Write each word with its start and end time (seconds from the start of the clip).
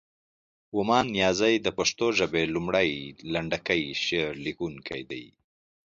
ومان 0.77 1.05
نیازی 1.15 1.55
د 1.61 1.67
پښتو 1.77 2.05
ژبې 2.19 2.43
لومړی، 2.55 2.89
لنډکی 3.33 3.81
شعر 4.05 4.33
لیکونکی 4.45 5.01
دی. 5.11 5.25